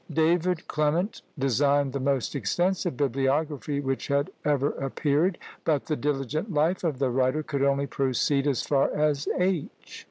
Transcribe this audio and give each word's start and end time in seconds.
David 0.11 0.67
Clement 0.67 1.21
designed 1.37 1.93
the 1.93 1.99
most 1.99 2.33
extensive 2.33 2.97
bibliography 2.97 3.79
which 3.79 4.07
had 4.07 4.31
ever 4.43 4.69
appeared; 4.71 5.37
but 5.63 5.85
the 5.85 5.95
diligent 5.95 6.51
life 6.51 6.83
of 6.83 6.97
the 6.97 7.11
writer 7.11 7.43
could 7.43 7.61
only 7.61 7.85
proceed 7.85 8.47
as 8.47 8.63
far 8.63 8.91
as 8.95 9.27
H. 9.37 9.69